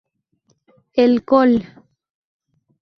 El 0.93 1.23
Col. 1.25 1.63